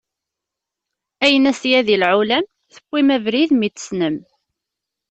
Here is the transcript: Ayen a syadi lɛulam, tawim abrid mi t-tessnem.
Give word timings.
Ayen 1.25 1.45
a 1.51 1.53
syadi 1.59 1.97
lɛulam, 2.01 2.45
tawim 2.73 3.09
abrid 3.15 3.51
mi 3.55 3.67
t-tessnem. 3.69 4.15